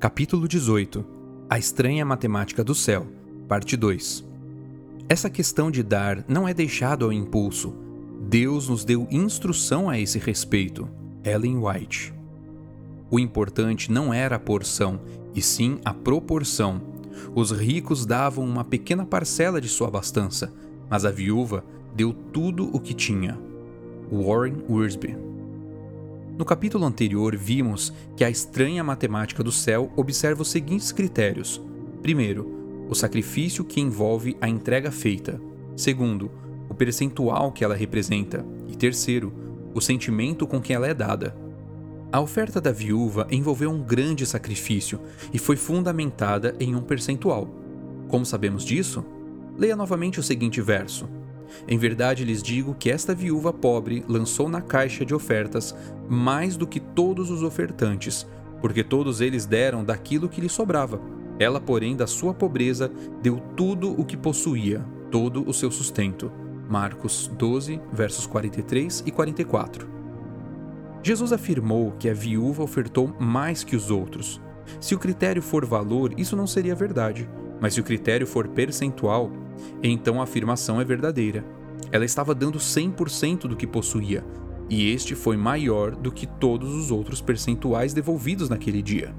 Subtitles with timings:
[0.00, 1.04] Capítulo 18
[1.50, 3.06] A Estranha Matemática do Céu,
[3.46, 4.24] Parte 2
[5.06, 7.74] Essa questão de dar não é deixado ao impulso.
[8.18, 10.88] Deus nos deu instrução a esse respeito.
[11.22, 12.14] Ellen White.
[13.10, 15.02] O importante não era a porção,
[15.34, 16.80] e sim a proporção.
[17.34, 20.50] Os ricos davam uma pequena parcela de sua abastança,
[20.88, 21.62] mas a viúva
[21.94, 23.38] deu tudo o que tinha.
[24.10, 25.29] Warren Wiersbe
[26.40, 31.60] no capítulo anterior, vimos que a estranha matemática do céu observa os seguintes critérios:
[32.00, 35.38] primeiro, o sacrifício que envolve a entrega feita,
[35.76, 36.30] segundo,
[36.66, 39.30] o percentual que ela representa, e terceiro,
[39.74, 41.36] o sentimento com que ela é dada.
[42.10, 44.98] A oferta da viúva envolveu um grande sacrifício
[45.34, 47.50] e foi fundamentada em um percentual.
[48.08, 49.04] Como sabemos disso?
[49.58, 51.06] Leia novamente o seguinte verso.
[51.68, 55.74] Em verdade lhes digo que esta viúva pobre lançou na caixa de ofertas
[56.08, 58.26] mais do que todos os ofertantes,
[58.60, 61.00] porque todos eles deram daquilo que lhe sobrava.
[61.38, 62.90] Ela, porém, da sua pobreza,
[63.22, 66.30] deu tudo o que possuía, todo o seu sustento.
[66.68, 69.88] Marcos 12, versos 43 e 44.
[71.02, 74.40] Jesus afirmou que a viúva ofertou mais que os outros.
[74.78, 77.28] Se o critério for valor, isso não seria verdade,
[77.60, 79.30] mas se o critério for percentual,
[79.82, 81.44] então a afirmação é verdadeira.
[81.92, 84.24] Ela estava dando 100% do que possuía,
[84.68, 89.14] e este foi maior do que todos os outros percentuais devolvidos naquele dia.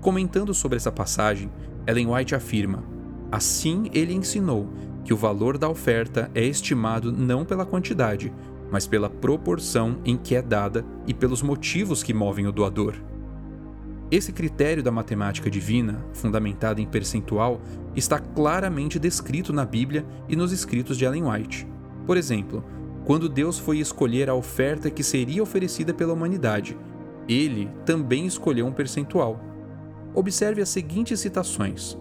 [0.00, 1.50] Comentando sobre essa passagem,
[1.86, 2.82] Ellen White afirma:
[3.30, 4.68] Assim ele ensinou
[5.04, 8.32] que o valor da oferta é estimado não pela quantidade,
[8.70, 12.94] mas pela proporção em que é dada e pelos motivos que movem o doador.
[14.10, 17.60] Esse critério da matemática divina, fundamentado em percentual,
[17.96, 21.66] está claramente descrito na Bíblia e nos escritos de Ellen White.
[22.06, 22.62] Por exemplo,
[23.04, 26.76] quando Deus foi escolher a oferta que seria oferecida pela humanidade,
[27.28, 29.40] ele também escolheu um percentual.
[30.14, 31.98] Observe as seguintes citações: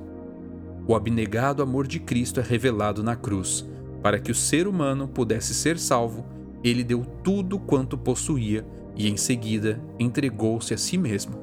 [0.85, 3.65] O abnegado amor de Cristo é revelado na cruz.
[4.01, 6.25] Para que o ser humano pudesse ser salvo,
[6.61, 8.65] ele deu tudo quanto possuía
[8.95, 11.42] e, em seguida, entregou-se a si mesmo.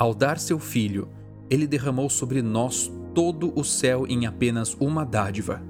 [0.00, 1.10] Ao dar seu filho,
[1.50, 5.62] ele derramou sobre nós todo o céu em apenas uma dádiva.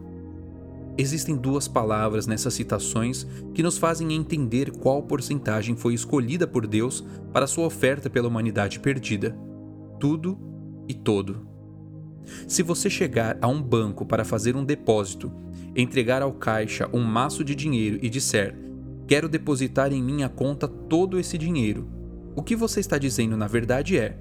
[0.96, 7.04] Existem duas palavras nessas citações que nos fazem entender qual porcentagem foi escolhida por Deus
[7.32, 9.36] para sua oferta pela humanidade perdida:
[9.98, 10.38] tudo
[10.86, 11.44] e todo.
[12.47, 15.32] Se você chegar a um banco para fazer um depósito,
[15.74, 18.56] entregar ao caixa um maço de dinheiro e disser:
[19.08, 21.98] Quero depositar em minha conta todo esse dinheiro,
[22.34, 24.16] o que você está dizendo na verdade é: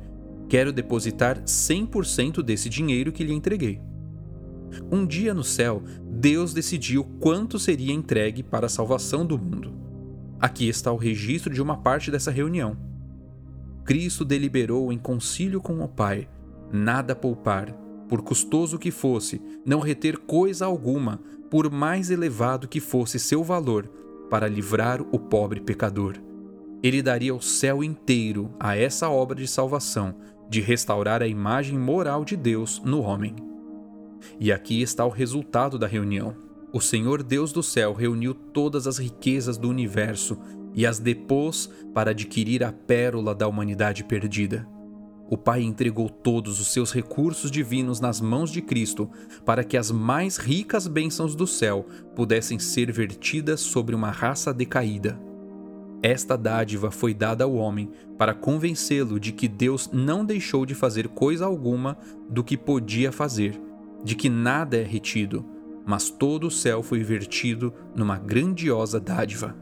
[0.48, 3.82] quero depositar 100% desse dinheiro que lhe entreguei.
[4.92, 9.74] Um dia no céu, Deus decidiu quanto seria entregue para a salvação do mundo.
[10.40, 12.78] Aqui está o registro de uma parte dessa reunião.
[13.84, 16.28] Cristo deliberou em concílio com o Pai
[16.72, 17.74] nada poupar,
[18.08, 23.88] por custoso que fosse, não reter coisa alguma, por mais elevado que fosse seu valor,
[24.30, 26.29] para livrar o pobre pecador
[26.82, 30.16] ele daria o céu inteiro a essa obra de salvação,
[30.50, 33.36] de restaurar a imagem moral de Deus no homem.
[34.40, 36.36] E aqui está o resultado da reunião.
[36.72, 40.38] O Senhor Deus do céu reuniu todas as riquezas do universo
[40.74, 44.68] e as depôs para adquirir a pérola da humanidade perdida.
[45.30, 49.10] O Pai entregou todos os seus recursos divinos nas mãos de Cristo
[49.46, 51.86] para que as mais ricas bênçãos do céu
[52.16, 55.29] pudessem ser vertidas sobre uma raça decaída.
[56.02, 61.10] Esta dádiva foi dada ao homem para convencê-lo de que Deus não deixou de fazer
[61.10, 61.98] coisa alguma
[62.30, 63.60] do que podia fazer,
[64.04, 65.46] de que nada é retido,
[65.86, 69.56] mas todo o céu foi vertido numa grandiosa dádiva.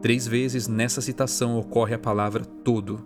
[0.00, 3.04] Três vezes nessa citação ocorre a palavra todo.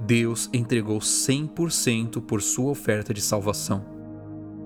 [0.00, 3.99] Deus entregou 100% por sua oferta de salvação.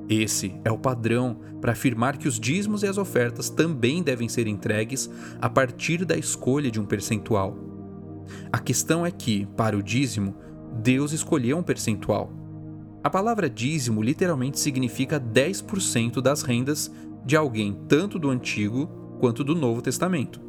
[0.08, 4.46] Esse é o padrão para afirmar que os dízimos e as ofertas também devem ser
[4.46, 5.10] entregues
[5.40, 7.56] a partir da escolha de um percentual.
[8.52, 10.34] A questão é que, para o dízimo,
[10.82, 12.32] Deus escolheu um percentual.
[13.02, 16.90] A palavra dízimo literalmente significa 10% das rendas
[17.24, 18.86] de alguém tanto do Antigo
[19.20, 20.40] quanto do Novo Testamento.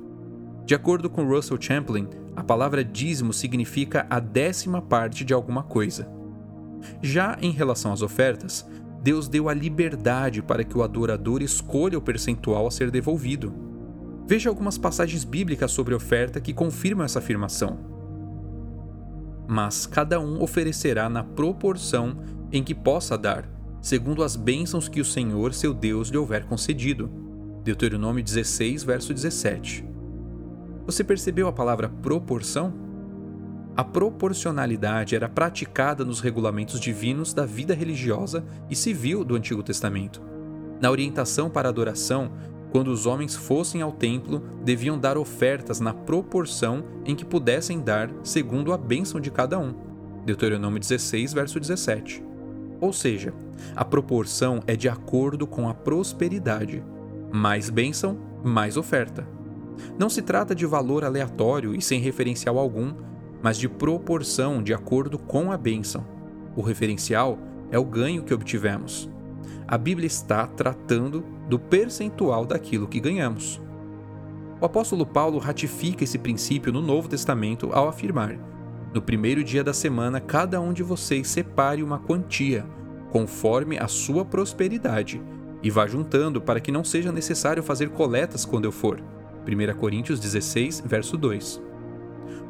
[0.65, 6.09] De acordo com Russell Champlin, a palavra dízimo significa a décima parte de alguma coisa.
[7.01, 8.67] Já em relação às ofertas,
[9.05, 13.53] Deus deu a liberdade para que o adorador escolha o percentual a ser devolvido.
[14.25, 17.77] Veja algumas passagens bíblicas sobre oferta que confirmam essa afirmação.
[19.47, 22.17] Mas cada um oferecerá na proporção
[22.51, 23.47] em que possa dar,
[23.79, 27.07] segundo as bênçãos que o Senhor seu Deus lhe houver concedido.
[27.63, 29.85] Deuteronômio 16, verso 17.
[30.87, 32.73] Você percebeu a palavra proporção?
[33.77, 40.21] A proporcionalidade era praticada nos regulamentos divinos da vida religiosa e civil do Antigo Testamento.
[40.79, 42.31] Na orientação para a adoração,
[42.71, 48.09] quando os homens fossem ao templo, deviam dar ofertas na proporção em que pudessem dar,
[48.23, 49.73] segundo a bênção de cada um.
[50.25, 52.23] Deuteronômio 16, verso 17.
[52.79, 53.33] Ou seja,
[53.75, 56.81] a proporção é de acordo com a prosperidade.
[57.29, 59.27] Mais bênção, mais oferta.
[59.99, 62.93] Não se trata de valor aleatório e sem referencial algum,
[63.45, 66.03] mas de proporção de acordo com a bênção.
[66.55, 67.37] O referencial
[67.69, 69.07] é o ganho que obtivemos.
[69.67, 73.61] A Bíblia está tratando do percentual daquilo que ganhamos.
[74.59, 78.35] O apóstolo Paulo ratifica esse princípio no Novo Testamento ao afirmar:
[78.91, 82.65] No primeiro dia da semana, cada um de vocês separe uma quantia,
[83.11, 85.21] conforme a sua prosperidade,
[85.61, 88.99] e vá juntando para que não seja necessário fazer coletas quando eu for.
[89.47, 91.74] 1 Coríntios 16, verso 2.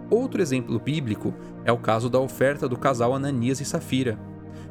[0.09, 4.19] Outro exemplo bíblico é o caso da oferta do casal Ananias e Safira.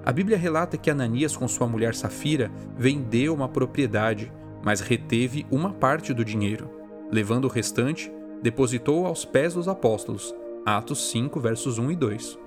[0.04, 4.32] A Bíblia relata que Ananias, com sua mulher Safira, vendeu uma propriedade,
[4.62, 6.70] mas reteve uma parte do dinheiro.
[7.10, 10.34] Levando o restante, depositou aos pés dos apóstolos.
[10.64, 12.38] Atos 5, versos 1 e 2.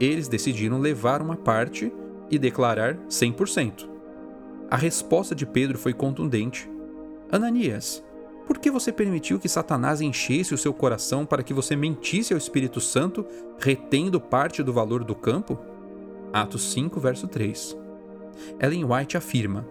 [0.00, 1.92] Eles decidiram levar uma parte
[2.30, 3.88] e declarar 100%.
[4.70, 6.68] A resposta de Pedro foi contundente:
[7.30, 8.02] Ananias,
[8.46, 12.38] por que você permitiu que Satanás enchesse o seu coração para que você mentisse ao
[12.38, 13.26] Espírito Santo,
[13.58, 15.58] retendo parte do valor do campo?
[16.32, 17.76] Atos 5, verso 3.
[18.60, 19.66] Ellen White afirma: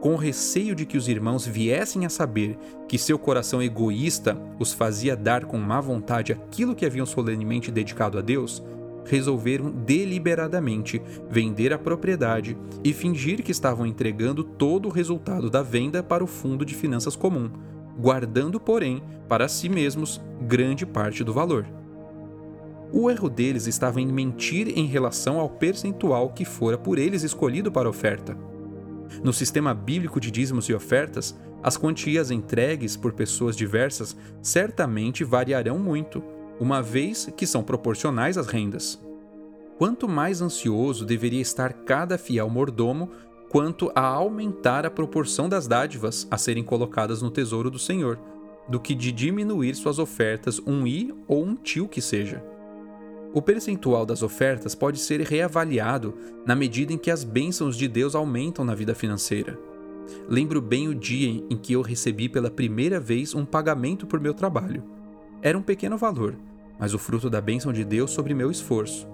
[0.00, 2.56] com receio de que os irmãos viessem a saber
[2.88, 8.18] que seu coração egoísta os fazia dar com má vontade aquilo que haviam solenemente dedicado
[8.18, 8.62] a Deus,
[9.04, 16.02] resolveram deliberadamente vender a propriedade e fingir que estavam entregando todo o resultado da venda
[16.02, 17.50] para o fundo de finanças comum,
[17.98, 21.66] guardando, porém, para si mesmos grande parte do valor.
[22.92, 27.70] O erro deles estava em mentir em relação ao percentual que fora por eles escolhido
[27.70, 28.36] para oferta.
[29.22, 35.78] No sistema bíblico de dízimos e ofertas, as quantias entregues por pessoas diversas certamente variarão
[35.78, 36.22] muito,
[36.60, 38.98] uma vez que são proporcionais às rendas.
[39.76, 43.10] Quanto mais ansioso deveria estar cada fiel mordomo
[43.48, 48.18] quanto a aumentar a proporção das dádivas a serem colocadas no tesouro do Senhor,
[48.68, 52.44] do que de diminuir suas ofertas um i ou um tio que seja.
[53.32, 56.14] O percentual das ofertas pode ser reavaliado
[56.46, 59.58] na medida em que as bênçãos de Deus aumentam na vida financeira.
[60.28, 64.32] Lembro bem o dia em que eu recebi pela primeira vez um pagamento por meu
[64.32, 64.82] trabalho.
[65.42, 66.36] Era um pequeno valor,
[66.78, 69.06] mas o fruto da bênção de Deus sobre meu esforço.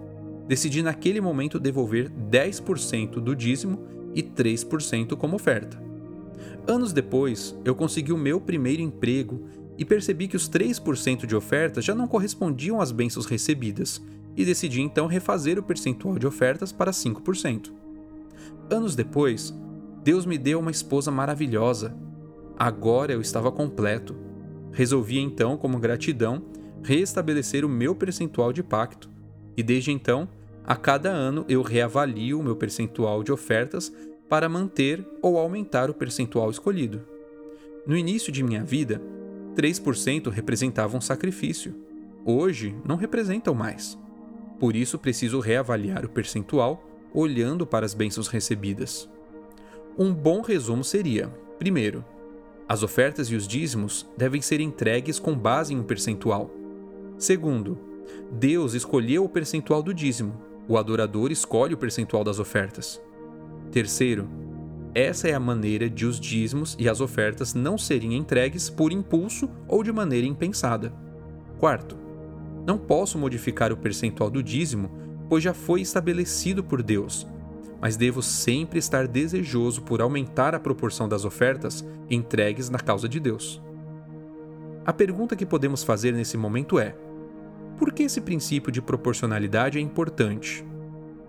[0.47, 5.83] Decidi naquele momento devolver 10% do dízimo e 3% como oferta.
[6.67, 11.85] Anos depois, eu consegui o meu primeiro emprego e percebi que os 3% de ofertas
[11.85, 14.01] já não correspondiam às bênçãos recebidas,
[14.37, 17.73] e decidi então refazer o percentual de ofertas para 5%.
[18.71, 19.55] Anos depois,
[20.03, 21.97] Deus me deu uma esposa maravilhosa.
[22.59, 24.17] Agora eu estava completo.
[24.73, 26.43] Resolvi então, como gratidão,
[26.83, 29.09] reestabelecer o meu percentual de pacto,
[29.56, 30.29] e desde então
[30.67, 33.93] a cada ano eu reavalio o meu percentual de ofertas
[34.29, 37.03] para manter ou aumentar o percentual escolhido.
[37.87, 39.01] No início de minha vida,
[39.55, 41.75] 3% representavam sacrifício.
[42.25, 43.99] Hoje, não representam mais.
[44.59, 49.09] Por isso, preciso reavaliar o percentual olhando para as bênçãos recebidas.
[49.99, 51.29] Um bom resumo seria:
[51.59, 52.03] primeiro,
[52.67, 56.51] as ofertas e os dízimos devem ser entregues com base em um percentual.
[57.19, 57.79] Segundo,
[58.33, 60.35] Deus escolheu o percentual do dízimo,
[60.69, 63.01] o adorador escolhe o percentual das ofertas.
[63.71, 64.29] Terceiro,
[64.94, 69.51] essa é a maneira de os dízimos e as ofertas não serem entregues por impulso
[69.67, 70.93] ou de maneira impensada.
[71.59, 71.97] Quarto,
[72.67, 74.91] não posso modificar o percentual do dízimo,
[75.29, 77.27] pois já foi estabelecido por Deus,
[77.81, 83.19] mas devo sempre estar desejoso por aumentar a proporção das ofertas entregues na causa de
[83.19, 83.61] Deus.
[84.87, 86.94] A pergunta que podemos fazer nesse momento é:
[87.77, 90.65] por que esse princípio de proporcionalidade é importante?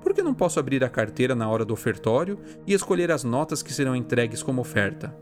[0.02, 3.64] Por que não posso abrir a carteira na hora do ofertório e escolher as notas
[3.64, 5.16] que serão entregues como oferta?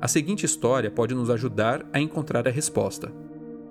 [0.00, 3.12] A seguinte história pode nos ajudar a encontrar a resposta.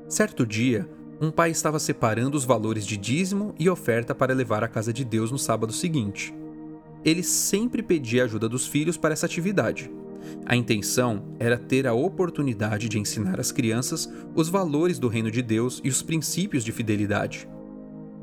[0.07, 4.67] Certo dia, um pai estava separando os valores de dízimo e oferta para levar à
[4.67, 6.33] casa de Deus no sábado seguinte.
[7.03, 9.91] Ele sempre pedia a ajuda dos filhos para essa atividade.
[10.45, 15.41] A intenção era ter a oportunidade de ensinar às crianças os valores do reino de
[15.41, 17.47] Deus e os princípios de fidelidade.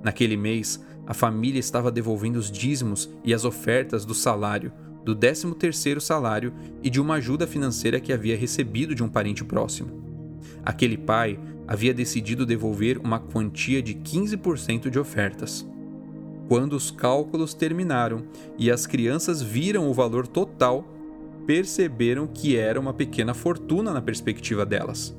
[0.03, 4.73] Naquele mês, a família estava devolvendo os dízimos e as ofertas do salário,
[5.05, 10.05] do 13º salário e de uma ajuda financeira que havia recebido de um parente próximo.
[10.65, 15.67] Aquele pai havia decidido devolver uma quantia de 15% de ofertas.
[16.49, 18.25] Quando os cálculos terminaram
[18.59, 20.96] e as crianças viram o valor total,
[21.47, 25.17] perceberam que era uma pequena fortuna na perspectiva delas.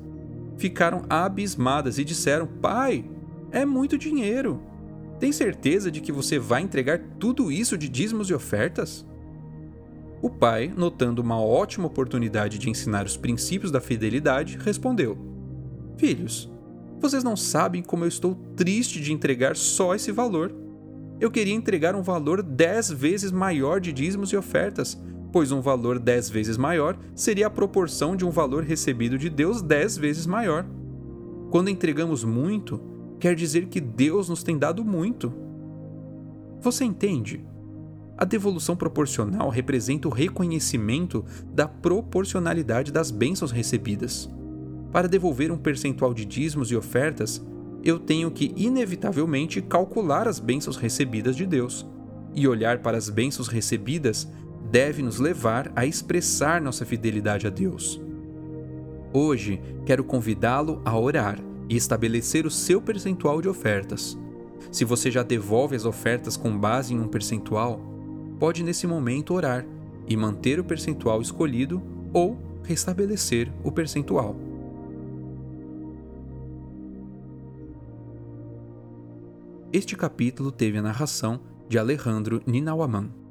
[0.56, 3.04] Ficaram abismadas e disseram: Pai,
[3.50, 4.60] é muito dinheiro.
[5.18, 9.06] Tem certeza de que você vai entregar tudo isso de dízimos e ofertas?
[10.20, 15.16] O pai, notando uma ótima oportunidade de ensinar os princípios da fidelidade, respondeu:
[15.96, 16.50] Filhos,
[17.00, 20.54] vocês não sabem como eu estou triste de entregar só esse valor.
[21.20, 25.00] Eu queria entregar um valor dez vezes maior de dízimos e ofertas,
[25.32, 29.62] pois um valor dez vezes maior seria a proporção de um valor recebido de Deus
[29.62, 30.66] dez vezes maior.
[31.50, 32.80] Quando entregamos muito,
[33.18, 35.32] quer dizer que Deus nos tem dado muito.
[36.60, 37.44] Você entende?
[38.16, 44.28] A devolução proporcional representa o reconhecimento da proporcionalidade das bênçãos recebidas.
[44.90, 47.40] Para devolver um percentual de dízimos e ofertas,
[47.84, 51.86] eu tenho que inevitavelmente calcular as bênçãos recebidas de Deus.
[52.34, 54.28] E olhar para as bênçãos recebidas
[54.70, 58.00] deve nos levar a expressar nossa fidelidade a Deus.
[59.12, 64.18] Hoje, quero convidá-lo a orar e estabelecer o seu percentual de ofertas.
[64.70, 67.80] Se você já devolve as ofertas com base em um percentual,
[68.38, 69.64] pode nesse momento orar
[70.06, 71.82] e manter o percentual escolhido
[72.12, 74.36] ou restabelecer o percentual.
[79.72, 83.27] Este capítulo teve a narração de Alejandro Ninawaman.